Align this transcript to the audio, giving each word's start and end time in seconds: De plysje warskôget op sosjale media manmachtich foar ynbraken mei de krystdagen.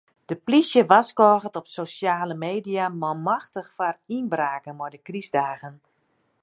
De 0.29 0.35
plysje 0.45 0.81
warskôget 0.91 1.55
op 1.59 1.67
sosjale 1.79 2.35
media 2.47 2.85
manmachtich 3.01 3.69
foar 3.75 3.97
ynbraken 4.17 4.77
mei 4.79 4.91
de 4.93 4.99
krystdagen. 5.07 5.75